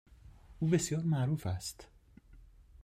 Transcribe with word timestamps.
او 0.59 0.67
بسیار 0.67 1.03
معروف 1.03 1.47
است. 1.47 1.87